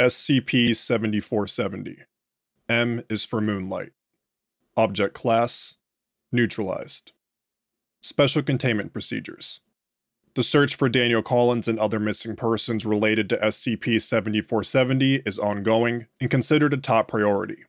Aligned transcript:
SCP 0.00 0.74
7470. 0.74 2.04
M 2.70 3.02
is 3.10 3.26
for 3.26 3.38
Moonlight. 3.42 3.92
Object 4.74 5.12
Class 5.12 5.76
Neutralized. 6.32 7.12
Special 8.00 8.42
Containment 8.42 8.94
Procedures. 8.94 9.60
The 10.32 10.42
search 10.42 10.74
for 10.74 10.88
Daniel 10.88 11.20
Collins 11.20 11.68
and 11.68 11.78
other 11.78 12.00
missing 12.00 12.34
persons 12.34 12.86
related 12.86 13.28
to 13.28 13.36
SCP 13.36 14.00
7470 14.00 15.16
is 15.26 15.38
ongoing 15.38 16.06
and 16.18 16.30
considered 16.30 16.72
a 16.72 16.78
top 16.78 17.08
priority. 17.08 17.64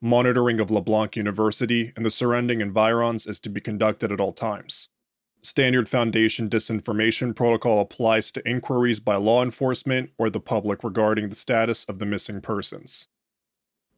Monitoring 0.00 0.60
of 0.60 0.70
LeBlanc 0.70 1.16
University 1.16 1.92
and 1.96 2.06
the 2.06 2.12
surrounding 2.12 2.60
environs 2.60 3.26
is 3.26 3.40
to 3.40 3.50
be 3.50 3.60
conducted 3.60 4.12
at 4.12 4.20
all 4.20 4.32
times. 4.32 4.88
Standard 5.44 5.88
Foundation 5.88 6.48
disinformation 6.48 7.34
protocol 7.34 7.80
applies 7.80 8.30
to 8.30 8.48
inquiries 8.48 9.00
by 9.00 9.16
law 9.16 9.42
enforcement 9.42 10.10
or 10.16 10.30
the 10.30 10.38
public 10.38 10.84
regarding 10.84 11.28
the 11.28 11.36
status 11.36 11.84
of 11.84 11.98
the 11.98 12.06
missing 12.06 12.40
persons. 12.40 13.08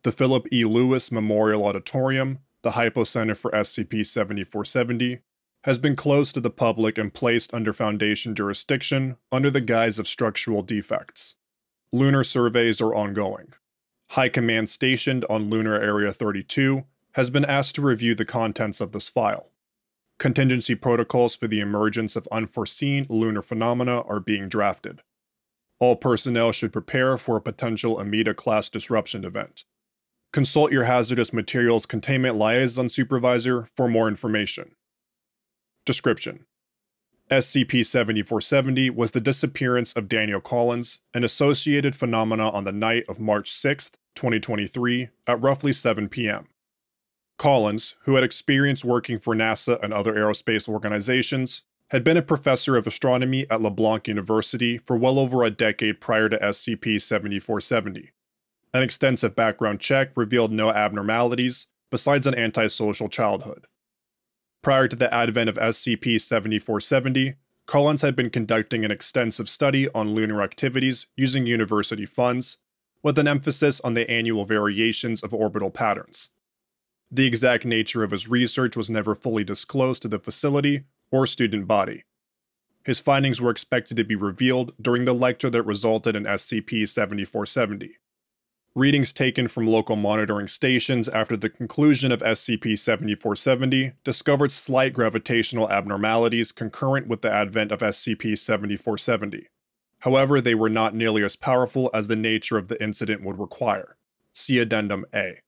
The 0.05 0.13
Philip 0.13 0.47
E. 0.51 0.65
Lewis 0.65 1.13
Memorial 1.13 1.67
Auditorium, 1.67 2.39
the 2.63 2.71
Hypocenter 2.71 3.37
for 3.37 3.51
SCP 3.51 4.07
7470, 4.07 5.21
has 5.65 5.77
been 5.77 5.97
closed 5.97 6.33
to 6.35 6.41
the 6.41 6.51
public 6.51 6.97
and 6.97 7.13
placed 7.13 7.53
under 7.53 7.75
Foundation 7.75 8.35
jurisdiction 8.35 9.17
under 9.31 9.51
the 9.51 9.61
guise 9.61 9.99
of 9.99 10.09
structural 10.09 10.63
defects. 10.63 11.37
Lunar 11.93 12.25
surveys 12.25 12.81
are 12.81 12.95
ongoing. 12.95 13.53
High 14.11 14.31
Command 14.31 14.71
stationed 14.71 15.27
on 15.29 15.51
Lunar 15.51 15.79
Area 15.79 16.13
32 16.13 16.85
has 17.13 17.29
been 17.29 17.45
asked 17.45 17.75
to 17.75 17.83
review 17.83 18.15
the 18.15 18.25
contents 18.25 18.81
of 18.81 18.93
this 18.93 19.11
file. 19.11 19.51
Contingency 20.25 20.75
protocols 20.75 21.37
for 21.37 21.49
the 21.49 21.61
emergence 21.61 22.17
of 22.17 22.27
unforeseen 22.33 23.05
lunar 23.11 23.43
phenomena 23.43 24.01
are 24.01 24.21
being 24.21 24.49
drafted. 24.49 25.03
All 25.81 25.97
personnel 25.97 26.51
should 26.51 26.73
prepare 26.73 27.19
for 27.19 27.37
a 27.37 27.43
potential 27.43 28.01
Amida 28.01 28.33
class 28.33 28.71
disruption 28.71 29.27
event. 29.27 29.65
Consult 30.33 30.73
your 30.73 30.85
hazardous 30.85 31.35
materials 31.35 31.85
containment 31.85 32.39
liaison 32.39 32.89
supervisor 32.89 33.67
for 33.77 33.87
more 33.87 34.09
information. 34.09 34.77
Description 35.85 36.47
SCP 37.31 37.85
7470 37.85 38.89
was 38.89 39.11
the 39.11 39.21
disappearance 39.21 39.93
of 39.93 40.09
Daniel 40.09 40.41
Collins, 40.41 41.01
and 41.13 41.23
associated 41.23 41.95
phenomena 41.95 42.49
on 42.49 42.65
the 42.65 42.73
night 42.73 43.05
of 43.11 43.21
March 43.21 43.51
6, 43.51 43.91
2023, 44.15 45.11
at 45.27 45.43
roughly 45.43 45.75
7 45.75 46.09
p.m. 46.09 46.49
Collins, 47.39 47.97
who 48.03 48.15
had 48.15 48.25
experience 48.25 48.85
working 48.85 49.19
for 49.19 49.35
NASA 49.35 49.83
and 49.83 49.93
other 49.93 50.15
aerospace 50.15 50.69
organizations, 50.69 51.63
had 51.89 52.05
been 52.05 52.17
a 52.17 52.23
professor 52.23 52.77
of 52.77 52.87
astronomy 52.87 53.47
at 53.51 53.61
LeBlanc 53.61 54.09
University 54.09 54.79
for 54.79 54.97
well 54.97 55.19
over 55.19 55.43
a 55.43 55.51
decade 55.51 56.01
prior 56.01 56.29
to 56.29 56.39
SCP 56.39 57.01
7470. 57.01 58.11
An 58.73 58.83
extensive 58.83 59.37
background 59.37 59.81
check 59.81 60.11
revealed 60.17 60.51
no 60.51 60.71
abnormalities 60.71 61.67
besides 61.91 62.27
an 62.27 62.35
antisocial 62.35 63.09
childhood. 63.09 63.67
Prior 64.63 64.89
to 64.89 64.97
the 64.97 65.13
advent 65.13 65.49
of 65.49 65.57
SCP 65.57 66.21
7470, 66.21 67.35
Collins 67.67 68.03
had 68.03 68.17
been 68.17 68.31
conducting 68.31 68.85
an 68.85 68.91
extensive 68.91 69.49
study 69.49 69.89
on 69.91 70.15
lunar 70.15 70.43
activities 70.43 71.07
using 71.17 71.47
university 71.47 72.07
funds, 72.07 72.59
with 73.03 73.19
an 73.19 73.29
emphasis 73.29 73.81
on 73.83 73.95
the 73.95 74.11
annual 74.11 74.45
variations 74.45 75.23
of 75.23 75.33
orbital 75.33 75.71
patterns. 75.71 76.31
The 77.11 77.27
exact 77.27 77.65
nature 77.65 78.03
of 78.03 78.11
his 78.11 78.29
research 78.29 78.77
was 78.77 78.91
never 78.91 79.15
fully 79.15 79.45
disclosed 79.45 80.03
to 80.03 80.09
the 80.09 80.19
facility 80.19 80.85
or 81.11 81.27
student 81.27 81.67
body. 81.67 82.05
His 82.85 83.01
findings 83.01 83.41
were 83.41 83.51
expected 83.51 83.97
to 83.97 84.05
be 84.05 84.15
revealed 84.15 84.73
during 84.81 85.05
the 85.05 85.15
lecture 85.15 85.51
that 85.51 85.63
resulted 85.63 86.17
in 86.17 86.25
SCP 86.25 86.89
7470. 86.89 87.97
Readings 88.75 89.13
taken 89.13 89.47
from 89.47 89.69
local 89.69 89.95
monitoring 89.95 90.49
stations 90.49 91.09
after 91.09 91.37
the 91.37 91.49
conclusion 91.49 92.11
of 92.11 92.21
SCP 92.21 92.77
7470 92.77 93.93
discovered 94.03 94.51
slight 94.51 94.93
gravitational 94.93 95.71
abnormalities 95.71 96.51
concurrent 96.51 97.07
with 97.07 97.23
the 97.23 97.31
advent 97.31 97.71
of 97.71 97.79
SCP 97.79 98.37
7470. 98.37 99.47
However, 100.01 100.41
they 100.41 100.57
were 100.57 100.69
not 100.69 100.93
nearly 100.93 101.23
as 101.23 101.37
powerful 101.37 101.89
as 101.95 102.09
the 102.09 102.17
nature 102.17 102.59
of 102.59 102.67
the 102.67 102.83
incident 102.83 103.23
would 103.23 103.39
require. 103.39 103.97
See 104.33 104.59
Addendum 104.59 105.07
A. 105.15 105.39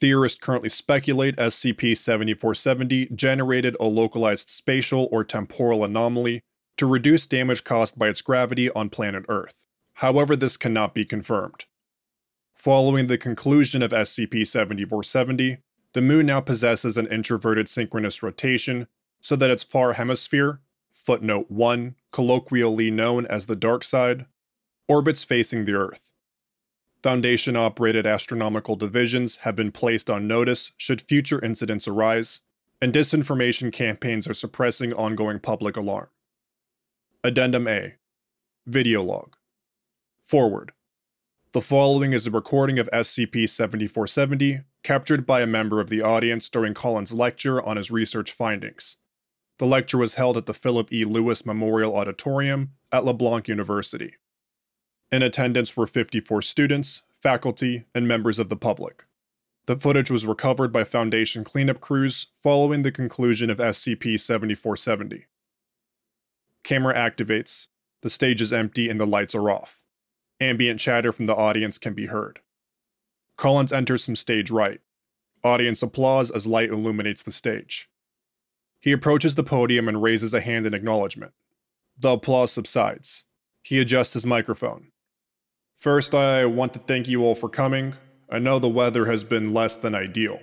Theorists 0.00 0.40
currently 0.40 0.70
speculate 0.70 1.36
SCP 1.36 1.96
7470 1.96 3.10
generated 3.14 3.76
a 3.78 3.84
localized 3.84 4.48
spatial 4.48 5.08
or 5.12 5.24
temporal 5.24 5.84
anomaly 5.84 6.40
to 6.78 6.86
reduce 6.86 7.26
damage 7.26 7.64
caused 7.64 7.98
by 7.98 8.08
its 8.08 8.22
gravity 8.22 8.70
on 8.70 8.88
planet 8.88 9.26
Earth. 9.28 9.66
However, 9.94 10.34
this 10.36 10.56
cannot 10.56 10.94
be 10.94 11.04
confirmed. 11.04 11.66
Following 12.54 13.06
the 13.06 13.18
conclusion 13.18 13.82
of 13.82 13.90
SCP 13.90 14.46
7470, 14.46 15.58
the 15.92 16.00
Moon 16.00 16.26
now 16.26 16.40
possesses 16.40 16.96
an 16.96 17.06
introverted 17.08 17.68
synchronous 17.68 18.22
rotation 18.22 18.86
so 19.20 19.36
that 19.36 19.50
its 19.50 19.62
far 19.62 19.94
hemisphere, 19.94 20.60
footnote 20.90 21.50
1, 21.50 21.96
colloquially 22.10 22.90
known 22.90 23.26
as 23.26 23.46
the 23.46 23.56
dark 23.56 23.84
side, 23.84 24.24
orbits 24.88 25.24
facing 25.24 25.66
the 25.66 25.74
Earth. 25.74 26.09
Foundation 27.02 27.56
operated 27.56 28.04
astronomical 28.06 28.76
divisions 28.76 29.36
have 29.36 29.56
been 29.56 29.72
placed 29.72 30.10
on 30.10 30.28
notice 30.28 30.72
should 30.76 31.00
future 31.00 31.42
incidents 31.42 31.88
arise, 31.88 32.40
and 32.82 32.92
disinformation 32.92 33.72
campaigns 33.72 34.28
are 34.28 34.34
suppressing 34.34 34.92
ongoing 34.92 35.40
public 35.40 35.78
alarm. 35.78 36.08
Addendum 37.24 37.66
A 37.66 37.94
Video 38.66 39.02
Log 39.02 39.34
Forward 40.22 40.72
The 41.52 41.62
following 41.62 42.12
is 42.12 42.26
a 42.26 42.30
recording 42.30 42.78
of 42.78 42.90
SCP 42.92 43.48
7470 43.48 44.60
captured 44.82 45.26
by 45.26 45.40
a 45.40 45.46
member 45.46 45.80
of 45.80 45.88
the 45.88 46.02
audience 46.02 46.50
during 46.50 46.74
Collins' 46.74 47.14
lecture 47.14 47.62
on 47.62 47.78
his 47.78 47.90
research 47.90 48.30
findings. 48.30 48.98
The 49.58 49.66
lecture 49.66 49.98
was 49.98 50.14
held 50.14 50.36
at 50.36 50.44
the 50.44 50.54
Philip 50.54 50.92
E. 50.92 51.06
Lewis 51.06 51.46
Memorial 51.46 51.96
Auditorium 51.96 52.72
at 52.92 53.06
LeBlanc 53.06 53.48
University. 53.48 54.16
In 55.12 55.22
attendance 55.22 55.76
were 55.76 55.88
54 55.88 56.40
students, 56.42 57.02
faculty, 57.20 57.84
and 57.94 58.06
members 58.06 58.38
of 58.38 58.48
the 58.48 58.56
public. 58.56 59.04
The 59.66 59.76
footage 59.76 60.10
was 60.10 60.24
recovered 60.24 60.72
by 60.72 60.84
Foundation 60.84 61.44
cleanup 61.44 61.80
crews 61.80 62.28
following 62.40 62.82
the 62.82 62.92
conclusion 62.92 63.50
of 63.50 63.58
SCP 63.58 64.20
7470. 64.20 65.26
Camera 66.62 66.94
activates, 66.94 67.68
the 68.02 68.10
stage 68.10 68.40
is 68.40 68.52
empty, 68.52 68.88
and 68.88 68.98
the 68.98 69.06
lights 69.06 69.34
are 69.34 69.50
off. 69.50 69.82
Ambient 70.40 70.80
chatter 70.80 71.12
from 71.12 71.26
the 71.26 71.36
audience 71.36 71.76
can 71.76 71.92
be 71.92 72.06
heard. 72.06 72.40
Collins 73.36 73.72
enters 73.72 74.04
from 74.04 74.16
stage 74.16 74.50
right. 74.50 74.80
Audience 75.42 75.82
applause 75.82 76.30
as 76.30 76.46
light 76.46 76.70
illuminates 76.70 77.22
the 77.22 77.32
stage. 77.32 77.90
He 78.78 78.92
approaches 78.92 79.34
the 79.34 79.42
podium 79.42 79.88
and 79.88 80.02
raises 80.02 80.32
a 80.32 80.40
hand 80.40 80.66
in 80.66 80.74
acknowledgement. 80.74 81.32
The 81.98 82.10
applause 82.10 82.52
subsides. 82.52 83.24
He 83.62 83.78
adjusts 83.80 84.14
his 84.14 84.24
microphone. 84.24 84.88
First, 85.80 86.14
I 86.14 86.44
want 86.44 86.74
to 86.74 86.78
thank 86.78 87.08
you 87.08 87.24
all 87.24 87.34
for 87.34 87.48
coming. 87.48 87.94
I 88.30 88.38
know 88.38 88.58
the 88.58 88.68
weather 88.68 89.06
has 89.06 89.24
been 89.24 89.54
less 89.54 89.76
than 89.76 89.94
ideal. 89.94 90.38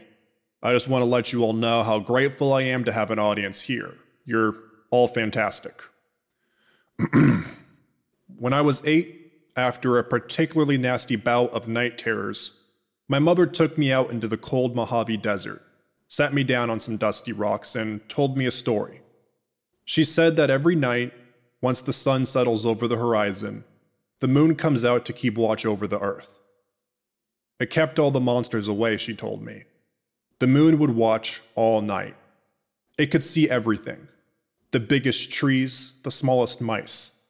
I 0.63 0.73
just 0.73 0.87
want 0.87 1.03
to 1.03 1.05
let 1.05 1.31
you 1.31 1.43
all 1.43 1.53
know 1.53 1.83
how 1.83 1.99
grateful 1.99 2.51
I 2.51 2.63
am 2.63 2.83
to 2.85 2.91
have 2.91 3.11
an 3.11 3.19
audience 3.19 3.61
here. 3.61 3.93
You're 4.25 4.55
all 4.89 5.07
fantastic. 5.07 5.79
when 8.35 8.51
I 8.51 8.61
was 8.61 8.83
eight, 8.87 9.31
after 9.55 9.99
a 9.99 10.03
particularly 10.03 10.75
nasty 10.75 11.15
bout 11.15 11.53
of 11.53 11.67
night 11.67 11.99
terrors, 11.99 12.63
my 13.07 13.19
mother 13.19 13.45
took 13.45 13.77
me 13.77 13.91
out 13.91 14.09
into 14.09 14.27
the 14.27 14.37
cold 14.37 14.75
Mojave 14.75 15.17
Desert, 15.17 15.61
sat 16.07 16.33
me 16.33 16.43
down 16.43 16.71
on 16.71 16.79
some 16.79 16.97
dusty 16.97 17.31
rocks, 17.31 17.75
and 17.75 18.09
told 18.09 18.37
me 18.37 18.47
a 18.47 18.51
story. 18.51 19.01
She 19.85 20.03
said 20.03 20.35
that 20.37 20.49
every 20.49 20.75
night, 20.75 21.13
once 21.61 21.83
the 21.83 21.93
sun 21.93 22.25
settles 22.25 22.65
over 22.65 22.87
the 22.87 22.97
horizon, 22.97 23.65
the 24.19 24.27
moon 24.27 24.55
comes 24.55 24.83
out 24.83 25.05
to 25.05 25.13
keep 25.13 25.37
watch 25.37 25.65
over 25.65 25.87
the 25.87 25.99
earth. 25.99 26.39
It 27.59 27.69
kept 27.69 27.99
all 27.99 28.11
the 28.11 28.19
monsters 28.19 28.67
away, 28.67 28.97
she 28.97 29.15
told 29.15 29.43
me. 29.43 29.63
The 30.39 30.47
moon 30.47 30.77
would 30.79 30.91
watch 30.91 31.41
all 31.55 31.81
night. 31.81 32.15
It 32.97 33.07
could 33.07 33.23
see 33.23 33.49
everything 33.49 34.07
the 34.71 34.79
biggest 34.81 35.31
trees, 35.31 35.99
the 36.03 36.11
smallest 36.11 36.61
mice. 36.61 37.23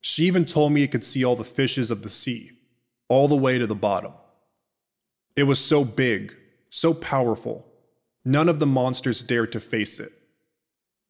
She 0.00 0.22
even 0.22 0.44
told 0.44 0.72
me 0.72 0.84
it 0.84 0.92
could 0.92 1.04
see 1.04 1.24
all 1.24 1.34
the 1.34 1.42
fishes 1.42 1.90
of 1.90 2.02
the 2.02 2.08
sea, 2.08 2.52
all 3.08 3.26
the 3.26 3.36
way 3.36 3.58
to 3.58 3.66
the 3.66 3.74
bottom. 3.74 4.12
It 5.34 5.42
was 5.42 5.58
so 5.58 5.84
big, 5.84 6.34
so 6.70 6.94
powerful, 6.94 7.66
none 8.24 8.48
of 8.48 8.60
the 8.60 8.66
monsters 8.66 9.22
dared 9.22 9.50
to 9.52 9.60
face 9.60 9.98
it. 9.98 10.12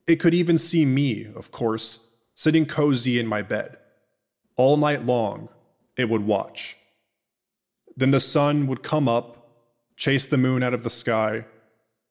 It 0.08 0.17
could 0.17 0.34
even 0.34 0.56
see 0.56 0.87
me, 0.87 1.26
of 1.37 1.50
course, 1.50 2.17
sitting 2.34 2.64
cozy 2.64 3.19
in 3.19 3.26
my 3.26 3.43
bed. 3.43 3.76
All 4.56 4.76
night 4.76 5.05
long, 5.05 5.49
it 5.97 6.08
would 6.08 6.26
watch. 6.26 6.76
Then 7.97 8.11
the 8.11 8.20
sun 8.20 8.67
would 8.67 8.82
come 8.82 9.08
up, 9.08 9.37
chase 9.97 10.26
the 10.26 10.37
moon 10.37 10.62
out 10.62 10.75
of 10.75 10.82
the 10.82 10.91
sky, 10.91 11.47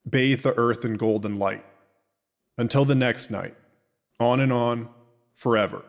bathe 0.09 0.41
the 0.41 0.57
earth 0.57 0.85
in 0.85 0.97
golden 0.97 1.37
light. 1.37 1.63
Until 2.57 2.85
the 2.85 2.95
next 2.95 3.29
night, 3.29 3.55
on 4.19 4.39
and 4.39 4.53
on, 4.53 4.89
forever. 5.33 5.83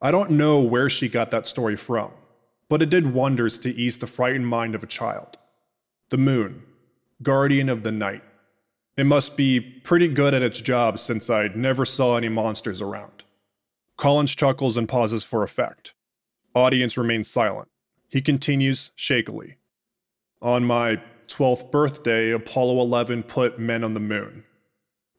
I 0.00 0.10
don't 0.10 0.30
know 0.30 0.60
where 0.60 0.88
she 0.88 1.08
got 1.08 1.30
that 1.30 1.46
story 1.46 1.76
from. 1.76 2.12
but 2.68 2.82
it 2.82 2.90
did 2.90 3.14
wonders 3.14 3.58
to 3.60 3.70
ease 3.70 3.98
the 3.98 4.06
frightened 4.06 4.46
mind 4.46 4.74
of 4.74 4.82
a 4.82 4.88
child. 4.88 5.38
The 6.10 6.18
moon, 6.18 6.64
guardian 7.22 7.68
of 7.68 7.82
the 7.82 7.92
night. 7.92 8.22
It 8.96 9.06
must 9.06 9.36
be 9.36 9.60
pretty 9.60 10.08
good 10.08 10.34
at 10.34 10.42
its 10.42 10.60
job 10.60 10.98
since 10.98 11.30
I 11.30 11.48
never 11.48 11.84
saw 11.84 12.16
any 12.16 12.28
monsters 12.28 12.82
around. 12.82 13.22
Collins 13.96 14.34
chuckles 14.34 14.76
and 14.76 14.88
pauses 14.88 15.24
for 15.24 15.42
effect. 15.42 15.94
Audience 16.54 16.96
remains 16.96 17.28
silent. 17.28 17.68
He 18.08 18.20
continues 18.20 18.90
shakily. 18.94 19.56
On 20.42 20.64
my 20.64 21.00
12th 21.26 21.70
birthday, 21.70 22.30
Apollo 22.30 22.80
11 22.80 23.24
put 23.24 23.58
men 23.58 23.82
on 23.82 23.94
the 23.94 24.00
moon. 24.00 24.44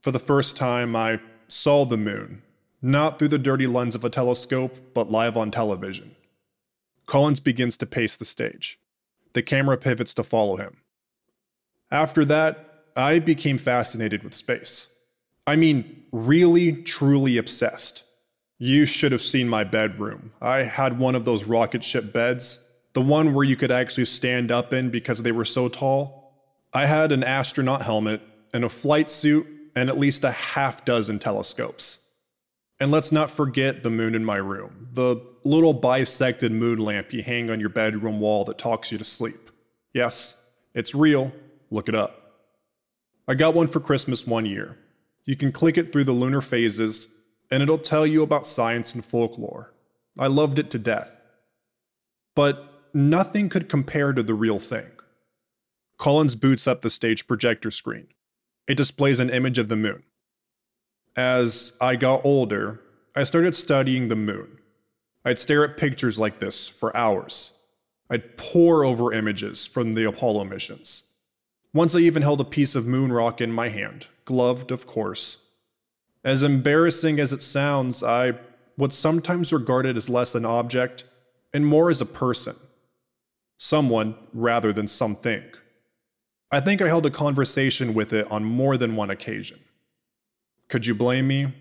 For 0.02 0.12
the 0.12 0.20
first 0.20 0.56
time, 0.56 0.96
I 0.96 1.20
saw 1.48 1.86
the 1.86 1.98
moon, 1.98 2.44
not 2.82 3.18
through 3.18 3.28
the 3.30 3.38
dirty 3.38 3.68
lens 3.68 3.96
of 3.96 4.06
a 4.06 4.10
telescope, 4.10 4.78
but 4.94 5.12
live 5.12 5.36
on 5.36 5.52
television. 5.52 6.16
Collins 7.08 7.40
begins 7.40 7.78
to 7.78 7.86
pace 7.86 8.16
the 8.16 8.26
stage. 8.26 8.80
The 9.34 9.42
camera 9.42 9.78
pivots 9.78 10.14
to 10.16 10.24
follow 10.24 10.58
him. 10.58 10.78
After 11.90 12.26
that, 12.26 12.84
I 12.96 13.20
became 13.20 13.58
fascinated 13.58 14.24
with 14.24 14.34
space. 14.34 15.02
I 15.46 15.56
mean, 15.56 16.04
really, 16.12 16.84
truly 16.84 17.38
obsessed. 17.38 18.07
You 18.60 18.86
should 18.86 19.12
have 19.12 19.22
seen 19.22 19.48
my 19.48 19.64
bedroom. 19.64 20.32
I 20.42 20.64
had 20.64 20.98
one 20.98 21.16
of 21.16 21.26
those 21.26 21.44
rocket 21.44 21.84
ship 21.84 22.12
beds, 22.12 22.72
the 22.94 23.02
one 23.02 23.34
where 23.34 23.46
you 23.46 23.56
could 23.56 23.72
actually 23.72 24.06
stand 24.06 24.52
up 24.52 24.74
in 24.74 24.90
because 24.90 25.24
they 25.24 25.32
were 25.32 25.46
so 25.46 25.70
tall. 25.70 26.34
I 26.74 26.88
had 26.88 27.12
an 27.12 27.24
astronaut 27.24 27.84
helmet 27.84 28.22
and 28.54 28.64
a 28.64 28.70
flight 28.70 29.10
suit 29.10 29.46
and 29.76 29.90
at 29.90 30.00
least 30.00 30.24
a 30.24 30.32
half 30.32 30.84
dozen 30.86 31.20
telescopes. 31.20 32.16
And 32.80 32.92
let's 32.92 33.12
not 33.12 33.30
forget 33.30 33.84
the 33.84 33.90
moon 33.90 34.16
in 34.16 34.26
my 34.26 34.38
room, 34.38 34.90
the 34.92 35.24
little 35.44 35.74
bisected 35.74 36.52
moon 36.52 36.80
lamp 36.80 37.14
you 37.14 37.24
hang 37.24 37.50
on 37.50 37.60
your 37.60 37.70
bedroom 37.70 38.20
wall 38.20 38.44
that 38.46 38.58
talks 38.58 38.92
you 38.92 38.98
to 38.98 39.04
sleep. 39.04 39.50
Yes, 39.94 40.52
it's 40.74 40.94
real. 40.94 41.32
Look 41.72 41.90
it 41.90 41.96
up. 41.96 42.28
I 43.28 43.34
got 43.34 43.56
one 43.56 43.68
for 43.68 43.80
Christmas 43.80 44.26
one 44.28 44.46
year. 44.46 44.78
You 45.26 45.36
can 45.36 45.52
click 45.52 45.78
it 45.78 45.92
through 45.92 46.06
the 46.06 46.12
lunar 46.12 46.42
phases, 46.42 47.17
and 47.50 47.64
it'll 47.64 47.78
tell 47.78 48.06
you 48.06 48.24
about 48.24 48.46
science 48.46 48.94
and 48.94 49.04
folklore. 49.04 49.74
I 50.18 50.28
loved 50.28 50.60
it 50.60 50.70
to 50.72 50.80
death. 50.80 51.22
But 52.36 52.90
nothing 52.94 53.50
could 53.50 53.70
compare 53.70 54.14
to 54.14 54.24
the 54.24 54.34
real 54.34 54.60
thing. 54.60 54.92
Collins 55.98 56.36
boots 56.36 56.68
up 56.68 56.82
the 56.82 56.90
stage 56.90 57.28
projector 57.28 57.72
screen. 57.72 58.08
It 58.68 58.78
displays 58.78 59.20
an 59.20 59.30
image 59.30 59.58
of 59.58 59.70
the 59.70 59.76
moon. 59.76 60.04
As 61.16 61.78
I 61.82 61.96
got 61.96 62.26
older, 62.26 62.82
I 63.16 63.24
started 63.24 63.56
studying 63.56 64.08
the 64.08 64.16
moon. 64.16 64.60
I'd 65.26 65.40
stare 65.40 65.64
at 65.64 65.78
pictures 65.78 66.20
like 66.20 66.40
this 66.40 66.68
for 66.68 66.96
hours. 66.96 67.66
I'd 68.10 68.38
pore 68.38 68.86
over 68.86 69.12
images 69.12 69.66
from 69.66 69.96
the 69.96 70.04
Apollo 70.04 70.46
missions. 70.46 71.16
Once 71.74 71.96
I 71.96 72.00
even 72.00 72.22
held 72.22 72.40
a 72.40 72.46
piece 72.46 72.76
of 72.76 72.86
moon 72.86 73.12
rock 73.12 73.42
in 73.42 73.52
my 73.52 73.70
hand, 73.70 74.08
gloved, 74.26 74.72
of 74.72 74.86
course. 74.86 75.47
As 76.28 76.44
embarrassing 76.44 77.22
as 77.22 77.32
it 77.32 77.42
sounds, 77.42 78.04
I 78.04 78.34
would 78.76 78.92
sometimes 78.92 79.54
regard 79.54 79.86
it 79.86 79.96
as 79.96 80.10
less 80.10 80.36
an 80.36 80.44
object 80.44 81.06
and 81.54 81.66
more 81.66 81.90
as 81.90 82.02
a 82.02 82.06
person. 82.06 82.58
Someone 83.58 84.14
rather 84.34 84.74
than 84.74 84.90
something. 84.90 85.42
I 86.52 86.60
think 86.60 86.82
I 86.82 86.90
held 86.90 87.06
a 87.06 87.10
conversation 87.10 87.94
with 87.94 88.12
it 88.12 88.30
on 88.30 88.44
more 88.44 88.76
than 88.76 88.98
one 88.98 89.10
occasion. 89.10 89.60
Could 90.68 90.86
you 90.86 90.94
blame 90.94 91.30
me? 91.30 91.54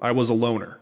I 0.00 0.12
was 0.12 0.28
a 0.28 0.34
loner. 0.34 0.78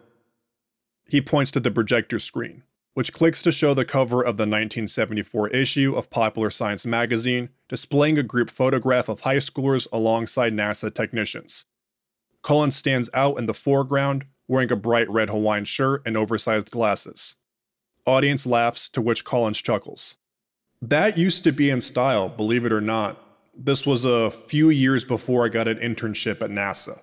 He 1.08 1.23
points 1.23 1.50
to 1.52 1.61
the 1.61 1.70
projector 1.70 2.19
screen, 2.19 2.64
which 2.93 3.14
clicks 3.14 3.43
to 3.44 3.50
show 3.50 3.73
the 3.73 3.87
cover 3.87 4.20
of 4.20 4.37
the 4.37 4.43
1974 4.43 5.49
issue 5.49 5.94
of 5.96 6.11
Popular 6.11 6.50
Science 6.50 6.85
magazine, 6.85 7.49
displaying 7.67 8.19
a 8.19 8.23
group 8.23 8.50
photograph 8.50 9.08
of 9.08 9.20
high 9.20 9.37
schoolers 9.37 9.88
alongside 9.90 10.52
NASA 10.52 10.94
technicians. 10.94 11.64
Collins 12.42 12.76
stands 12.76 13.08
out 13.14 13.38
in 13.38 13.46
the 13.46 13.54
foreground, 13.54 14.26
wearing 14.48 14.70
a 14.70 14.76
bright 14.76 15.08
red 15.08 15.30
Hawaiian 15.30 15.64
shirt 15.64 16.02
and 16.04 16.16
oversized 16.16 16.70
glasses. 16.70 17.36
Audience 18.04 18.46
laughs, 18.46 18.88
to 18.90 19.00
which 19.00 19.24
Collins 19.24 19.62
chuckles. 19.62 20.16
That 20.80 21.16
used 21.16 21.44
to 21.44 21.52
be 21.52 21.70
in 21.70 21.80
style, 21.80 22.28
believe 22.28 22.64
it 22.64 22.72
or 22.72 22.80
not. 22.80 23.16
This 23.56 23.86
was 23.86 24.04
a 24.04 24.30
few 24.30 24.70
years 24.70 25.04
before 25.04 25.44
I 25.44 25.48
got 25.48 25.68
an 25.68 25.78
internship 25.78 26.42
at 26.42 26.50
NASA. 26.50 27.00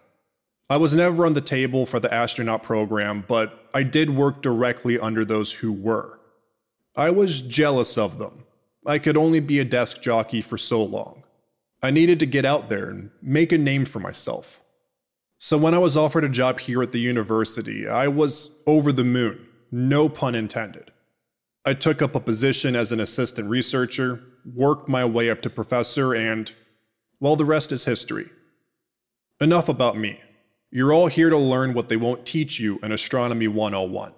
I 0.69 0.77
was 0.77 0.95
never 0.95 1.25
on 1.25 1.33
the 1.33 1.41
table 1.41 1.85
for 1.85 1.99
the 1.99 2.13
astronaut 2.13 2.61
program, 2.61 3.23
but 3.27 3.69
I 3.73 3.83
did 3.83 4.11
work 4.11 4.41
directly 4.41 4.99
under 4.99 5.23
those 5.23 5.53
who 5.53 5.71
were. 5.71 6.19
I 6.95 7.09
was 7.11 7.47
jealous 7.47 7.97
of 7.97 8.17
them. 8.17 8.43
I 8.85 8.99
could 8.99 9.15
only 9.15 9.39
be 9.39 9.59
a 9.59 9.65
desk 9.65 10.01
jockey 10.01 10.41
for 10.41 10.57
so 10.57 10.83
long. 10.83 11.23
I 11.81 11.91
needed 11.91 12.19
to 12.19 12.25
get 12.25 12.45
out 12.45 12.67
there 12.67 12.89
and 12.89 13.11
make 13.21 13.51
a 13.51 13.57
name 13.57 13.85
for 13.85 13.99
myself. 13.99 14.61
So 15.41 15.57
when 15.57 15.73
I 15.73 15.77
was 15.77 15.95
offered 15.95 16.25
a 16.25 16.29
job 16.29 16.59
here 16.59 16.83
at 16.83 16.91
the 16.91 16.99
university, 16.99 17.87
I 17.87 18.09
was 18.09 18.61
over 18.67 18.91
the 18.91 19.05
moon, 19.05 19.47
no 19.71 20.09
pun 20.09 20.35
intended. 20.35 20.91
I 21.65 21.75
took 21.75 22.01
up 22.01 22.13
a 22.13 22.19
position 22.19 22.75
as 22.75 22.91
an 22.91 22.99
assistant 22.99 23.49
researcher, 23.49 24.21
worked 24.53 24.89
my 24.89 25.05
way 25.05 25.29
up 25.29 25.41
to 25.43 25.49
professor, 25.49 26.13
and, 26.13 26.53
well, 27.21 27.37
the 27.37 27.45
rest 27.45 27.71
is 27.71 27.85
history. 27.85 28.31
Enough 29.39 29.69
about 29.69 29.97
me. 29.97 30.19
You're 30.71 30.91
all 30.91 31.07
here 31.07 31.29
to 31.29 31.37
learn 31.37 31.73
what 31.73 31.87
they 31.87 31.95
won't 31.95 32.25
teach 32.25 32.59
you 32.59 32.77
in 32.83 32.91
Astronomy 32.91 33.47
101. 33.47 34.11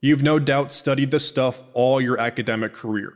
You've 0.00 0.22
no 0.24 0.40
doubt 0.40 0.72
studied 0.72 1.12
this 1.12 1.28
stuff 1.28 1.62
all 1.74 2.00
your 2.00 2.18
academic 2.18 2.72
career. 2.72 3.14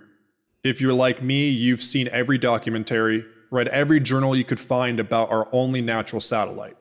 If 0.62 0.80
you're 0.80 0.94
like 0.94 1.20
me, 1.20 1.48
you've 1.48 1.82
seen 1.82 2.08
every 2.12 2.38
documentary, 2.38 3.26
read 3.50 3.66
every 3.68 3.98
journal 3.98 4.36
you 4.36 4.44
could 4.44 4.60
find 4.60 5.00
about 5.00 5.32
our 5.32 5.48
only 5.50 5.82
natural 5.82 6.20
satellite. 6.20 6.76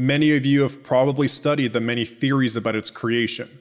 Many 0.00 0.34
of 0.34 0.46
you 0.46 0.62
have 0.62 0.82
probably 0.82 1.28
studied 1.28 1.74
the 1.74 1.80
many 1.80 2.06
theories 2.06 2.56
about 2.56 2.74
its 2.74 2.90
creation. 2.90 3.60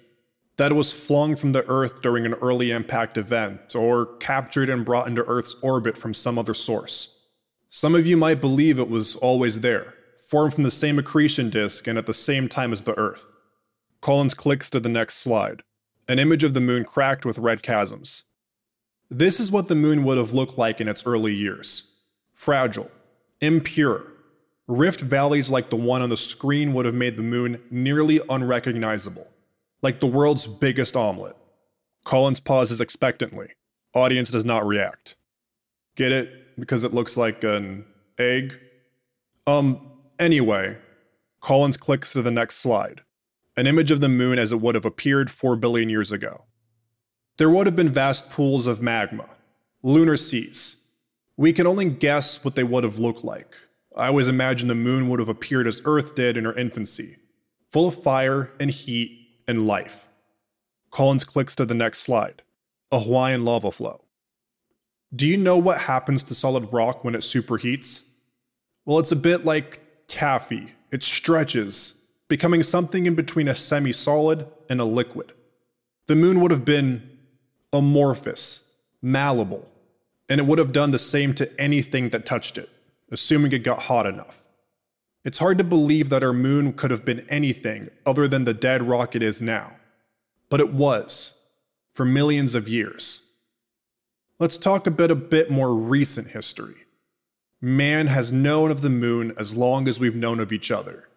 That 0.56 0.72
it 0.72 0.76
was 0.76 0.94
flung 0.94 1.36
from 1.36 1.52
the 1.52 1.68
Earth 1.68 2.02
during 2.02 2.26
an 2.26 2.36
early 2.36 2.72
impact 2.72 3.18
event, 3.18 3.76
or 3.76 4.06
captured 4.06 4.70
and 4.70 4.86
brought 4.86 5.08
into 5.08 5.26
Earth's 5.26 5.62
orbit 5.62 5.98
from 5.98 6.14
some 6.14 6.40
other 6.40 6.54
source. 6.54 7.28
Some 7.68 7.94
of 7.94 8.08
you 8.08 8.16
might 8.16 8.40
believe 8.40 8.80
it 8.80 8.90
was 8.90 9.18
always 9.18 9.60
there, 9.60 9.96
formed 10.30 10.54
from 10.54 10.64
the 10.64 10.72
same 10.72 10.98
accretion 10.98 11.50
disk 11.50 11.88
and 11.88 11.98
at 11.98 12.06
the 12.06 12.14
same 12.14 12.48
time 12.48 12.72
as 12.72 12.86
the 12.86 12.98
Earth. 12.98 13.30
Collins 14.00 14.34
clicks 14.34 14.70
to 14.70 14.80
the 14.80 14.88
next 14.88 15.16
slide 15.16 15.64
an 16.08 16.20
image 16.20 16.46
of 16.46 16.54
the 16.54 16.62
moon 16.62 16.86
cracked 16.86 17.26
with 17.26 17.38
red 17.38 17.62
chasms. 17.62 18.24
This 19.10 19.42
is 19.42 19.52
what 19.52 19.68
the 19.68 19.76
moon 19.76 20.06
would 20.06 20.18
have 20.18 20.32
looked 20.32 20.58
like 20.58 20.80
in 20.80 20.88
its 20.88 21.06
early 21.06 21.34
years 21.34 22.02
fragile, 22.34 22.90
impure. 23.42 24.09
Rift 24.70 25.02
valleys 25.02 25.50
like 25.50 25.70
the 25.70 25.76
one 25.76 26.02
on 26.02 26.10
the 26.10 26.16
screen 26.16 26.74
would 26.74 26.86
have 26.86 26.96
made 26.96 27.18
the 27.18 27.24
moon 27.24 27.62
nearly 27.70 28.22
unrecognizable, 28.30 29.28
like 29.82 30.00
the 30.00 30.08
world's 30.08 30.48
biggest 30.48 30.96
omelet. 30.96 31.36
Collins 32.06 32.40
pauses 32.40 32.80
expectantly. 32.80 33.50
Audience 33.94 34.32
does 34.32 34.46
not 34.46 34.66
react. 34.66 35.16
Get 35.98 36.14
it? 36.14 36.56
Because 36.58 36.86
it 36.86 36.94
looks 36.94 37.18
like 37.18 37.44
an 37.44 37.86
egg? 38.18 38.58
Um, 39.46 39.90
Anyway, 40.20 40.78
Collins 41.40 41.78
clicks 41.78 42.12
to 42.12 42.22
the 42.22 42.32
next 42.32 42.58
slide 42.58 43.02
an 43.56 43.68
image 43.68 43.92
of 43.92 44.00
the 44.00 44.08
moon 44.08 44.40
as 44.40 44.54
it 44.54 44.62
would 44.62 44.76
have 44.76 44.86
appeared 44.86 45.30
4 45.30 45.58
billion 45.58 45.90
years 45.90 46.14
ago. 46.14 46.44
There 47.38 47.50
would 47.50 47.66
have 47.66 47.76
been 47.76 47.90
vast 47.90 48.32
pools 48.32 48.68
of 48.68 48.82
magma, 48.82 49.26
lunar 49.84 50.16
seas. 50.16 50.88
We 51.36 51.52
can 51.52 51.68
only 51.68 51.90
guess 51.90 52.46
what 52.46 52.56
they 52.56 52.64
would 52.64 52.86
have 52.86 53.00
looked 53.00 53.26
like. 53.26 53.58
I 54.00 54.08
always 54.08 54.30
imagined 54.30 54.70
the 54.70 54.76
moon 54.76 55.10
would 55.10 55.20
have 55.20 55.30
appeared 55.30 55.68
as 55.68 55.82
Earth 55.84 56.16
did 56.16 56.38
in 56.38 56.46
her 56.46 56.54
infancy, 56.54 57.18
full 57.70 57.90
of 57.90 58.02
fire 58.02 58.52
and 58.60 58.72
heat 58.72 59.42
and 59.48 59.68
life. 59.68 60.08
Collins 60.90 61.26
clicks 61.26 61.56
to 61.58 61.66
the 61.66 61.74
next 61.74 62.00
slide 62.00 62.42
a 62.92 63.02
Hawaiian 63.02 63.46
lava 63.46 63.72
flow. 63.72 64.02
Do 65.14 65.28
you 65.28 65.38
know 65.38 65.58
what 65.58 65.82
happens 65.82 66.24
to 66.24 66.36
solid 66.36 66.72
rock 66.72 67.04
when 67.04 67.14
it 67.14 67.22
superheats? 67.22 68.10
Well, 68.86 69.00
it's 69.00 69.12
a 69.12 69.16
bit 69.16 69.46
like 69.46 69.82
taffy. 70.08 70.74
It 70.92 71.04
stretches, 71.04 72.12
becoming 72.28 72.64
something 72.64 73.06
in 73.06 73.16
between 73.16 73.48
a 73.48 73.56
semi 73.56 73.92
solid 73.92 74.48
and 74.70 74.80
a 74.80 74.86
liquid. 74.86 75.34
The 76.08 76.16
moon 76.16 76.40
would 76.42 76.52
have 76.52 76.66
been 76.66 77.20
amorphous, 77.74 78.76
malleable, 79.02 79.70
and 80.28 80.40
it 80.40 80.48
would 80.48 80.58
have 80.58 80.72
done 80.72 80.92
the 80.92 81.00
same 81.00 81.34
to 81.36 81.50
anything 81.60 82.10
that 82.10 82.26
touched 82.26 82.58
it, 82.58 82.70
assuming 83.12 83.52
it 83.52 83.64
got 83.64 83.84
hot 83.84 84.06
enough. 84.06 84.48
It's 85.26 85.40
hard 85.40 85.58
to 85.58 85.64
believe 85.64 86.10
that 86.10 86.24
our 86.24 86.34
moon 86.34 86.74
could 86.74 86.92
have 86.92 87.04
been 87.04 87.26
anything 87.30 87.90
other 88.06 88.28
than 88.28 88.46
the 88.46 88.54
dead 88.54 88.84
rock 88.84 89.16
it 89.16 89.24
is 89.24 89.42
now. 89.42 89.74
But 90.50 90.62
it 90.62 90.74
was, 90.74 91.44
for 91.94 92.06
millions 92.06 92.56
of 92.56 92.70
years. 92.70 93.34
Let's 94.40 94.58
talk 94.58 94.88
about 94.88 95.12
a 95.12 95.16
bit 95.16 95.52
more 95.52 95.74
recent 95.74 96.30
history. 96.30 96.76
Man 97.62 98.08
has 98.08 98.32
known 98.32 98.72
of 98.72 98.82
the 98.82 98.90
moon 98.90 99.34
as 99.38 99.58
long 99.58 99.88
as 99.88 100.00
we've 100.00 100.16
known 100.16 100.40
of 100.40 100.54
each 100.54 100.72
other. 100.72 101.10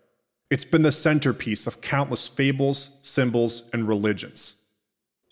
It's 0.51 0.65
been 0.65 0.83
the 0.83 0.93
centerpiece 0.93 1.69
of 1.69 1.81
countless 1.81 2.27
fables, 2.27 2.99
symbols, 3.03 3.71
and 3.73 3.87
religions. 3.87 4.69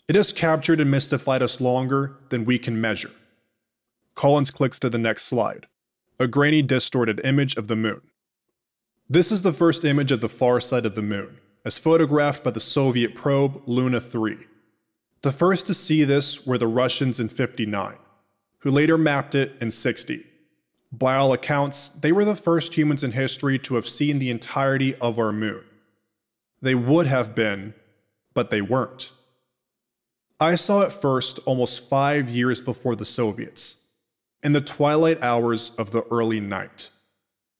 It 0.07 0.15
has 0.15 0.31
captured 0.31 0.79
and 0.79 0.89
mystified 0.89 1.43
us 1.43 1.59
longer 1.61 2.15
than 2.29 2.45
we 2.45 2.57
can 2.57 2.79
measure. 2.79 3.11
Collins 4.15 4.51
clicks 4.51 4.79
to 4.79 4.89
the 4.89 4.97
next 4.97 5.23
slide 5.23 5.67
a 6.21 6.27
grainy, 6.27 6.61
distorted 6.61 7.19
image 7.23 7.57
of 7.57 7.67
the 7.67 7.75
moon. 7.75 7.99
This 9.09 9.31
is 9.31 9.41
the 9.41 9.51
first 9.51 9.83
image 9.83 10.11
of 10.11 10.21
the 10.21 10.29
far 10.29 10.61
side 10.61 10.85
of 10.85 10.93
the 10.93 11.01
moon, 11.01 11.39
as 11.65 11.79
photographed 11.79 12.43
by 12.43 12.51
the 12.51 12.59
Soviet 12.59 13.15
probe 13.15 13.59
Luna 13.65 13.99
3. 13.99 14.37
The 15.23 15.31
first 15.31 15.65
to 15.65 15.73
see 15.73 16.03
this 16.03 16.45
were 16.45 16.59
the 16.59 16.67
Russians 16.67 17.19
in 17.19 17.27
59, 17.27 17.95
who 18.59 18.69
later 18.69 18.99
mapped 18.99 19.33
it 19.33 19.53
in 19.59 19.71
60. 19.71 20.23
By 20.91 21.15
all 21.15 21.33
accounts, 21.33 21.89
they 21.89 22.11
were 22.11 22.25
the 22.25 22.35
first 22.35 22.75
humans 22.77 23.03
in 23.03 23.13
history 23.13 23.57
to 23.57 23.73
have 23.73 23.87
seen 23.87 24.19
the 24.19 24.29
entirety 24.29 24.93
of 24.95 25.17
our 25.17 25.31
moon. 25.31 25.63
They 26.61 26.75
would 26.75 27.07
have 27.07 27.33
been, 27.33 27.73
but 28.35 28.51
they 28.51 28.61
weren't. 28.61 29.11
I 30.39 30.53
saw 30.53 30.81
it 30.81 30.91
first 30.91 31.39
almost 31.47 31.89
five 31.89 32.29
years 32.29 32.61
before 32.61 32.95
the 32.95 33.05
Soviets 33.05 33.80
in 34.43 34.53
the 34.53 34.61
twilight 34.61 35.21
hours 35.21 35.75
of 35.75 35.91
the 35.91 36.03
early 36.09 36.39
night. 36.39 36.89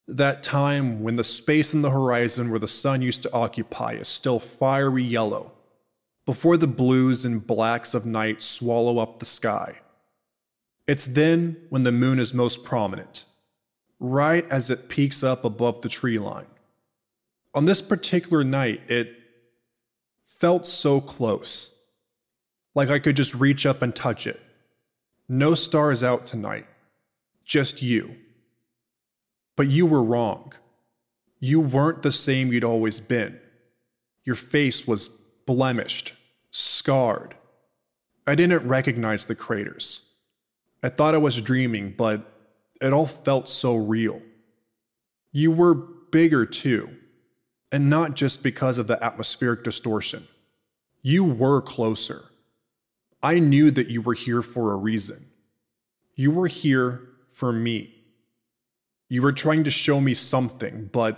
That 0.07 0.43
time 0.43 1.03
when 1.03 1.15
the 1.15 1.23
space 1.23 1.73
in 1.73 1.83
the 1.83 1.91
horizon 1.91 2.49
where 2.49 2.59
the 2.59 2.67
sun 2.67 3.01
used 3.01 3.21
to 3.23 3.33
occupy 3.33 3.93
is 3.93 4.07
still 4.07 4.39
fiery 4.39 5.03
yellow, 5.03 5.53
before 6.25 6.57
the 6.57 6.67
blues 6.67 7.23
and 7.25 7.45
blacks 7.45 7.93
of 7.93 8.05
night 8.05 8.43
swallow 8.43 8.99
up 8.99 9.19
the 9.19 9.25
sky. 9.25 9.79
It's 10.87 11.05
then 11.05 11.57
when 11.69 11.83
the 11.83 11.91
moon 11.91 12.19
is 12.19 12.33
most 12.33 12.65
prominent, 12.65 13.25
right 13.99 14.45
as 14.49 14.69
it 14.71 14.89
peeks 14.89 15.23
up 15.23 15.45
above 15.45 15.81
the 15.81 15.89
tree 15.89 16.17
line. 16.19 16.47
On 17.53 17.65
this 17.65 17.81
particular 17.81 18.43
night, 18.43 18.81
it 18.87 19.15
felt 20.23 20.65
so 20.65 20.99
close, 20.99 21.85
like 22.73 22.89
I 22.89 22.99
could 22.99 23.15
just 23.15 23.35
reach 23.35 23.65
up 23.65 23.81
and 23.81 23.95
touch 23.95 24.25
it. 24.25 24.39
No 25.29 25.53
stars 25.53 26.03
out 26.03 26.25
tonight 26.25 26.65
just 27.51 27.81
you. 27.81 28.15
But 29.57 29.67
you 29.67 29.85
were 29.85 30.01
wrong. 30.01 30.53
You 31.37 31.59
weren't 31.59 32.01
the 32.01 32.11
same 32.11 32.53
you'd 32.53 32.63
always 32.63 33.01
been. 33.01 33.41
Your 34.23 34.37
face 34.37 34.87
was 34.87 35.09
blemished, 35.45 36.13
scarred. 36.49 37.35
I 38.25 38.35
didn't 38.35 38.65
recognize 38.65 39.25
the 39.25 39.35
craters. 39.35 40.15
I 40.81 40.87
thought 40.87 41.13
I 41.13 41.17
was 41.17 41.41
dreaming, 41.41 41.93
but 41.97 42.21
it 42.81 42.93
all 42.93 43.05
felt 43.05 43.49
so 43.49 43.75
real. 43.75 44.21
You 45.33 45.51
were 45.51 45.75
bigger 45.75 46.45
too, 46.45 46.95
and 47.69 47.89
not 47.89 48.15
just 48.15 48.43
because 48.43 48.77
of 48.77 48.87
the 48.87 49.03
atmospheric 49.03 49.65
distortion. 49.65 50.23
You 51.01 51.25
were 51.25 51.61
closer. 51.61 52.21
I 53.21 53.39
knew 53.39 53.71
that 53.71 53.89
you 53.89 54.01
were 54.01 54.13
here 54.13 54.41
for 54.41 54.71
a 54.71 54.77
reason. 54.77 55.25
You 56.15 56.31
were 56.31 56.47
here 56.47 57.10
for 57.31 57.51
me. 57.51 57.95
You 59.09 59.21
were 59.21 59.33
trying 59.33 59.63
to 59.63 59.71
show 59.71 59.99
me 59.99 60.13
something, 60.13 60.89
but 60.91 61.17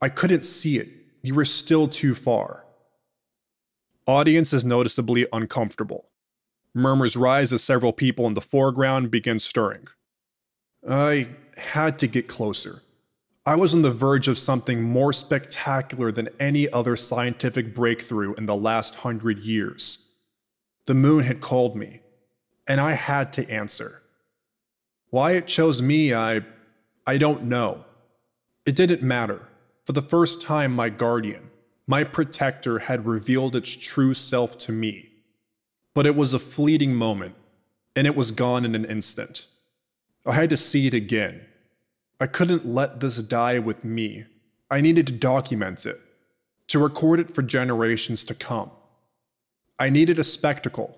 I 0.00 0.08
couldn't 0.08 0.44
see 0.44 0.78
it. 0.78 0.88
You 1.22 1.34
were 1.34 1.44
still 1.44 1.88
too 1.88 2.14
far. 2.14 2.64
Audience 4.06 4.52
is 4.52 4.64
noticeably 4.64 5.26
uncomfortable. 5.32 6.06
Murmurs 6.74 7.16
rise 7.16 7.52
as 7.52 7.62
several 7.62 7.92
people 7.92 8.26
in 8.26 8.34
the 8.34 8.40
foreground 8.40 9.10
begin 9.10 9.38
stirring. 9.40 9.88
I 10.88 11.28
had 11.56 11.98
to 11.98 12.06
get 12.06 12.28
closer. 12.28 12.82
I 13.44 13.56
was 13.56 13.74
on 13.74 13.82
the 13.82 13.90
verge 13.90 14.28
of 14.28 14.38
something 14.38 14.82
more 14.82 15.12
spectacular 15.12 16.12
than 16.12 16.28
any 16.38 16.70
other 16.70 16.94
scientific 16.94 17.74
breakthrough 17.74 18.34
in 18.34 18.46
the 18.46 18.56
last 18.56 18.96
hundred 18.96 19.40
years. 19.40 20.12
The 20.86 20.94
moon 20.94 21.24
had 21.24 21.40
called 21.40 21.74
me, 21.74 22.00
and 22.68 22.80
I 22.80 22.92
had 22.92 23.32
to 23.34 23.50
answer. 23.50 23.99
Why 25.10 25.32
it 25.32 25.46
chose 25.46 25.82
me, 25.82 26.14
I 26.14 26.42
I 27.06 27.18
don't 27.18 27.44
know. 27.44 27.84
It 28.66 28.76
didn't 28.76 29.02
matter. 29.02 29.48
For 29.84 29.92
the 29.92 30.02
first 30.02 30.42
time 30.42 30.72
my 30.72 30.88
guardian, 30.88 31.50
my 31.86 32.04
protector 32.04 32.80
had 32.80 33.06
revealed 33.06 33.56
its 33.56 33.76
true 33.76 34.14
self 34.14 34.56
to 34.58 34.72
me. 34.72 35.10
But 35.94 36.06
it 36.06 36.14
was 36.14 36.32
a 36.32 36.38
fleeting 36.38 36.94
moment, 36.94 37.34
and 37.96 38.06
it 38.06 38.14
was 38.14 38.30
gone 38.30 38.64
in 38.64 38.76
an 38.76 38.84
instant. 38.84 39.46
I 40.24 40.34
had 40.34 40.50
to 40.50 40.56
see 40.56 40.86
it 40.86 40.94
again. 40.94 41.40
I 42.20 42.26
couldn't 42.26 42.66
let 42.66 43.00
this 43.00 43.20
die 43.22 43.58
with 43.58 43.84
me. 43.84 44.26
I 44.70 44.80
needed 44.80 45.08
to 45.08 45.12
document 45.12 45.84
it, 45.86 45.98
to 46.68 46.78
record 46.78 47.18
it 47.18 47.30
for 47.30 47.42
generations 47.42 48.22
to 48.26 48.34
come. 48.34 48.70
I 49.78 49.88
needed 49.88 50.18
a 50.18 50.24
spectacle. 50.24 50.96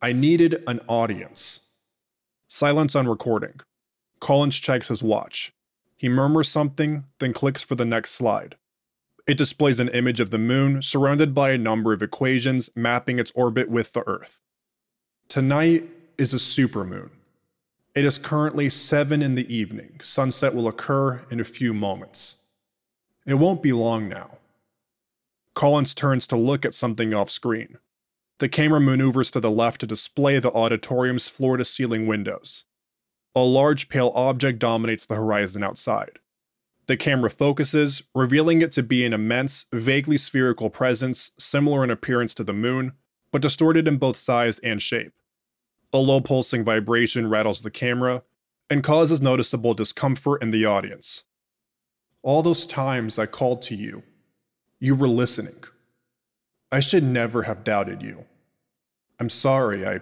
I 0.00 0.12
needed 0.12 0.62
an 0.66 0.80
audience. 0.86 1.57
Silence 2.50 2.96
on 2.96 3.06
recording. 3.06 3.60
Collins 4.20 4.58
checks 4.58 4.88
his 4.88 5.02
watch. 5.02 5.52
He 5.98 6.08
murmurs 6.08 6.48
something, 6.48 7.04
then 7.18 7.34
clicks 7.34 7.62
for 7.62 7.74
the 7.74 7.84
next 7.84 8.12
slide. 8.12 8.56
It 9.26 9.36
displays 9.36 9.78
an 9.78 9.90
image 9.90 10.18
of 10.18 10.30
the 10.30 10.38
moon 10.38 10.80
surrounded 10.80 11.34
by 11.34 11.50
a 11.50 11.58
number 11.58 11.92
of 11.92 12.02
equations 12.02 12.70
mapping 12.74 13.18
its 13.18 13.30
orbit 13.32 13.68
with 13.68 13.92
the 13.92 14.02
Earth. 14.08 14.40
Tonight 15.28 15.88
is 16.16 16.32
a 16.32 16.38
supermoon. 16.38 17.10
It 17.94 18.06
is 18.06 18.16
currently 18.16 18.70
7 18.70 19.20
in 19.20 19.34
the 19.34 19.54
evening. 19.54 20.00
Sunset 20.00 20.54
will 20.54 20.68
occur 20.68 21.26
in 21.30 21.40
a 21.40 21.44
few 21.44 21.74
moments. 21.74 22.50
It 23.26 23.34
won't 23.34 23.62
be 23.62 23.72
long 23.72 24.08
now. 24.08 24.38
Collins 25.54 25.94
turns 25.94 26.26
to 26.28 26.36
look 26.36 26.64
at 26.64 26.72
something 26.72 27.12
off 27.12 27.28
screen. 27.28 27.76
The 28.38 28.48
camera 28.48 28.80
maneuvers 28.80 29.32
to 29.32 29.40
the 29.40 29.50
left 29.50 29.80
to 29.80 29.86
display 29.86 30.38
the 30.38 30.52
auditorium's 30.52 31.28
floor 31.28 31.56
to 31.56 31.64
ceiling 31.64 32.06
windows. 32.06 32.66
A 33.34 33.40
large 33.40 33.88
pale 33.88 34.12
object 34.14 34.60
dominates 34.60 35.06
the 35.06 35.16
horizon 35.16 35.64
outside. 35.64 36.18
The 36.86 36.96
camera 36.96 37.30
focuses, 37.30 38.02
revealing 38.14 38.62
it 38.62 38.72
to 38.72 38.82
be 38.82 39.04
an 39.04 39.12
immense, 39.12 39.66
vaguely 39.72 40.16
spherical 40.16 40.70
presence 40.70 41.32
similar 41.38 41.84
in 41.84 41.90
appearance 41.90 42.34
to 42.36 42.44
the 42.44 42.52
moon, 42.52 42.92
but 43.30 43.42
distorted 43.42 43.86
in 43.86 43.98
both 43.98 44.16
size 44.16 44.58
and 44.60 44.80
shape. 44.80 45.12
A 45.92 45.98
low 45.98 46.20
pulsing 46.20 46.64
vibration 46.64 47.28
rattles 47.28 47.62
the 47.62 47.70
camera 47.70 48.22
and 48.70 48.84
causes 48.84 49.20
noticeable 49.20 49.74
discomfort 49.74 50.42
in 50.42 50.50
the 50.50 50.64
audience. 50.64 51.24
All 52.22 52.42
those 52.42 52.66
times 52.66 53.18
I 53.18 53.26
called 53.26 53.62
to 53.62 53.74
you, 53.74 54.02
you 54.78 54.94
were 54.94 55.08
listening. 55.08 55.64
I 56.70 56.80
should 56.80 57.02
never 57.02 57.44
have 57.44 57.64
doubted 57.64 58.02
you. 58.02 58.26
I'm 59.18 59.30
sorry, 59.30 59.86
I 59.86 60.00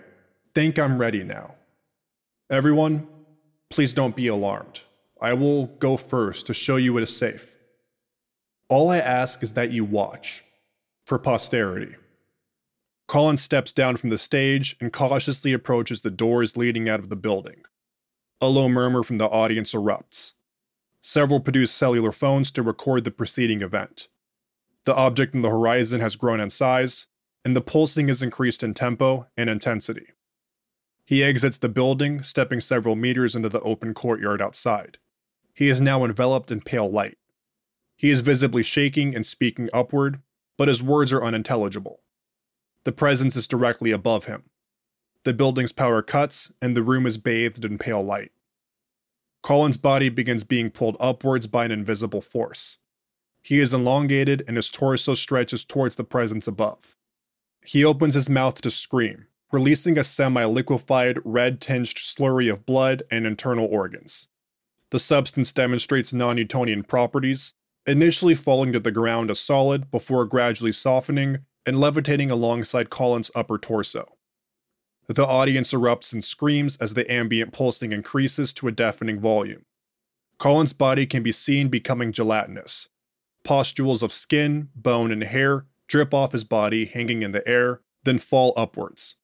think 0.53 0.79
I'm 0.79 0.99
ready 0.99 1.23
now. 1.23 1.55
Everyone, 2.51 3.07
please 3.71 3.93
don't 3.93 4.17
be 4.17 4.27
alarmed. 4.27 4.83
I 5.21 5.33
will 5.33 5.67
go 5.67 5.97
first 5.97 6.47
to 6.47 6.55
show 6.55 6.77
you 6.77 6.97
it 6.99 7.03
is 7.03 7.17
safe. 7.17 7.57
All 8.69 8.91
I 8.91 8.99
ask 8.99 9.43
is 9.43 9.55
that 9.55 9.71
you 9.71 9.85
watch, 9.85 10.45
for 11.07 11.19
posterity. 11.19 11.95
Collins 13.07 13.43
steps 13.43 13.73
down 13.73 13.97
from 13.97 14.11
the 14.11 14.19
stage 14.19 14.77
and 14.81 14.93
cautiously 14.93 15.53
approaches 15.53 16.03
the 16.03 16.11
doors 16.11 16.57
leading 16.57 16.89
out 16.89 16.99
of 16.99 17.09
the 17.09 17.17
building. 17.17 17.63
A 18.41 18.49
low 18.49 18.69
murmur 18.69 19.05
from 19.05 19.19
the 19.19 19.27
audience 19.29 19.73
erupts. 19.73 20.35
Several 21.01 21.39
produce 21.39 21.71
cellular 21.71 22.11
phones 22.11 22.51
to 22.51 22.63
record 22.63 23.05
the 23.05 23.13
preceding 23.13 23.63
event. 23.63 24.09
The 24.87 24.95
object 24.95 25.35
in 25.35 25.43
the 25.43 25.51
horizon 25.51 26.01
has 26.01 26.15
grown 26.15 26.39
in 26.39 26.49
size, 26.49 27.09
and 27.45 27.55
the 27.57 27.61
pulsing 27.61 28.09
is 28.09 28.23
increased 28.23 28.63
in 28.63 28.73
tempo 28.73 29.27
and 29.37 29.51
intensity. 29.51 30.07
He 31.05 31.25
exits 31.25 31.59
the 31.59 31.69
building, 31.69 32.23
stepping 32.23 32.61
several 32.61 32.95
meters 32.95 33.35
into 33.35 33.49
the 33.49 33.61
open 33.61 33.95
courtyard 33.95 34.41
outside. 34.41 34.99
He 35.53 35.69
is 35.69 35.81
now 35.81 36.05
enveloped 36.05 36.53
in 36.53 36.61
pale 36.61 36.89
light. 36.89 37.19
He 37.97 38.11
is 38.11 38.21
visibly 38.21 38.63
shaking 38.63 39.15
and 39.15 39.27
speaking 39.27 39.69
upward, 39.73 40.21
but 40.57 40.69
his 40.69 40.83
words 40.83 41.13
are 41.13 41.25
unintelligible. 41.25 42.01
The 42.85 42.93
presence 42.93 43.35
is 43.35 43.49
directly 43.49 43.91
above 43.91 44.27
him. 44.27 44.45
The 45.25 45.35
building's 45.35 45.73
power 45.73 46.01
cuts, 46.01 46.53
and 46.63 46.77
the 46.77 46.83
room 46.85 47.07
is 47.07 47.19
bathed 47.19 47.65
in 47.65 47.79
pale 47.79 48.03
light. 48.03 48.31
Collins' 49.43 49.79
body 49.79 50.09
begins 50.11 50.45
being 50.45 50.71
pulled 50.71 50.97
upwards 51.01 51.49
by 51.49 51.65
an 51.65 51.73
invisible 51.73 52.21
force. 52.21 52.79
He 53.47 53.61
is 53.61 53.73
elongated 53.73 54.43
and 54.49 54.57
his 54.57 54.73
torso 54.73 55.15
stretches 55.15 55.65
towards 55.65 55.95
the 55.95 56.03
presence 56.03 56.49
above. 56.49 56.97
He 57.65 57.85
opens 57.85 58.15
his 58.15 58.29
mouth 58.29 58.61
to 58.63 58.73
scream, 58.73 59.29
releasing 59.53 59.97
a 59.97 60.03
semi 60.03 60.45
liquefied, 60.47 61.21
red 61.25 61.61
tinged 61.61 61.95
slurry 61.95 62.53
of 62.53 62.67
blood 62.67 63.05
and 63.09 63.25
internal 63.25 63.65
organs. 63.67 64.27
The 64.91 64.99
substance 64.99 65.53
demonstrates 65.53 66.13
non 66.13 66.35
Newtonian 66.35 66.83
properties, 66.83 67.53
initially 67.87 68.35
falling 68.35 68.73
to 68.73 68.81
the 68.81 68.91
ground 68.91 69.31
as 69.31 69.39
solid 69.39 69.93
before 69.93 70.25
gradually 70.25 70.73
softening 70.73 71.45
and 71.65 71.79
levitating 71.79 72.33
alongside 72.33 72.91
Collins' 72.91 73.31
upper 73.33 73.59
torso. 73.59 74.09
The 75.07 75.25
audience 75.25 75.73
erupts 75.73 76.13
in 76.13 76.23
screams 76.23 76.77
as 76.79 76.95
the 76.95 77.09
ambient 77.09 77.53
pulsing 77.53 77.93
increases 77.93 78.53
to 78.55 78.67
a 78.67 78.73
deafening 78.73 79.21
volume. 79.21 79.67
Collins' 80.37 80.73
body 80.73 81.07
can 81.07 81.23
be 81.23 81.31
seen 81.31 81.69
becoming 81.69 82.11
gelatinous, 82.11 82.89
Pustules 83.47 84.03
of 84.03 84.13
skin, 84.13 84.71
bone, 84.75 85.13
and 85.13 85.23
hair 85.23 85.67
drip 85.89 86.13
off 86.13 86.33
his 86.33 86.45
body, 86.45 86.87
hanging 86.87 87.23
in 87.23 87.33
the 87.33 87.47
air, 87.49 87.81
then 88.05 88.19
fall 88.19 88.53
upwards. 88.57 89.17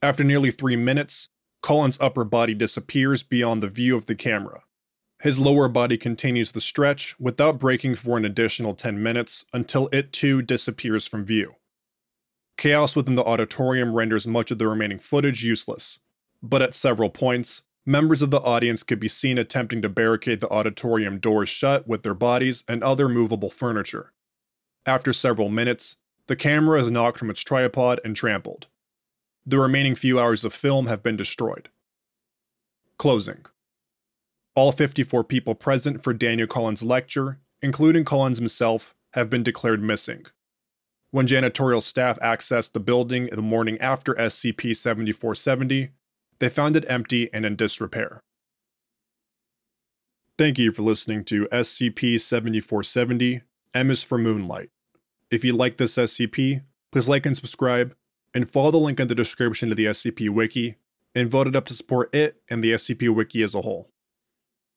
After 0.00 0.22
nearly 0.22 0.50
three 0.50 0.76
minutes, 0.76 1.28
Collins' 1.62 1.98
upper 2.00 2.24
body 2.24 2.54
disappears 2.54 3.22
beyond 3.24 3.62
the 3.62 3.68
view 3.68 3.96
of 3.96 4.06
the 4.06 4.14
camera. 4.14 4.62
His 5.20 5.40
lower 5.40 5.68
body 5.68 5.96
continues 5.96 6.52
the 6.52 6.60
stretch 6.60 7.18
without 7.18 7.58
breaking 7.58 7.96
for 7.96 8.16
an 8.16 8.24
additional 8.24 8.74
10 8.74 9.02
minutes 9.02 9.44
until 9.52 9.88
it 9.90 10.12
too 10.12 10.42
disappears 10.42 11.08
from 11.08 11.24
view. 11.24 11.56
Chaos 12.56 12.94
within 12.94 13.16
the 13.16 13.24
auditorium 13.24 13.94
renders 13.94 14.26
much 14.26 14.50
of 14.50 14.58
the 14.58 14.68
remaining 14.68 14.98
footage 14.98 15.42
useless, 15.42 16.00
but 16.42 16.62
at 16.62 16.74
several 16.74 17.10
points, 17.10 17.62
members 17.86 18.20
of 18.20 18.30
the 18.30 18.40
audience 18.40 18.82
could 18.82 18.98
be 18.98 19.08
seen 19.08 19.38
attempting 19.38 19.80
to 19.80 19.88
barricade 19.88 20.40
the 20.40 20.50
auditorium 20.50 21.18
doors 21.18 21.48
shut 21.48 21.86
with 21.86 22.02
their 22.02 22.14
bodies 22.14 22.64
and 22.68 22.82
other 22.82 23.08
movable 23.08 23.50
furniture. 23.50 24.12
After 24.84 25.12
several 25.12 25.48
minutes, 25.48 25.96
the 26.26 26.36
camera 26.36 26.80
is 26.80 26.90
knocked 26.90 27.18
from 27.18 27.30
its 27.30 27.42
tripod 27.42 28.00
and 28.04 28.16
trampled. 28.16 28.66
The 29.46 29.58
remaining 29.58 29.94
few 29.94 30.18
hours 30.18 30.44
of 30.44 30.52
film 30.52 30.88
have 30.88 31.02
been 31.02 31.16
destroyed. 31.16 31.68
Closing. 32.98 33.46
All 34.56 34.72
54 34.72 35.22
people 35.22 35.54
present 35.54 36.02
for 36.02 36.12
Daniel 36.12 36.48
Collins' 36.48 36.82
lecture, 36.82 37.38
including 37.62 38.04
Collins 38.04 38.38
himself, 38.38 38.94
have 39.12 39.30
been 39.30 39.44
declared 39.44 39.82
missing. 39.82 40.26
When 41.10 41.26
janitorial 41.26 41.82
staff 41.82 42.18
accessed 42.18 42.72
the 42.72 42.80
building 42.80 43.26
the 43.26 43.42
morning 43.42 43.78
after 43.78 44.14
SCP 44.14 44.76
7470, 44.76 45.90
they 46.38 46.48
found 46.48 46.76
it 46.76 46.84
empty 46.88 47.32
and 47.32 47.44
in 47.44 47.56
disrepair. 47.56 48.22
Thank 50.38 50.58
you 50.58 50.70
for 50.70 50.82
listening 50.82 51.24
to 51.24 51.46
SCP 51.46 52.20
7470 52.20 53.42
M 53.74 53.90
is 53.90 54.02
for 54.02 54.16
Moonlight. 54.16 54.70
If 55.30 55.44
you 55.44 55.52
like 55.52 55.76
this 55.76 55.96
SCP, 55.96 56.62
please 56.92 57.08
like 57.08 57.26
and 57.26 57.36
subscribe, 57.36 57.94
and 58.32 58.50
follow 58.50 58.70
the 58.70 58.78
link 58.78 58.98
in 59.00 59.08
the 59.08 59.14
description 59.14 59.68
to 59.68 59.74
the 59.74 59.86
SCP 59.86 60.30
Wiki, 60.30 60.76
and 61.14 61.30
vote 61.30 61.46
it 61.46 61.56
up 61.56 61.66
to 61.66 61.74
support 61.74 62.14
it 62.14 62.40
and 62.48 62.62
the 62.64 62.72
SCP 62.72 63.14
Wiki 63.14 63.42
as 63.42 63.54
a 63.54 63.62
whole. 63.62 63.90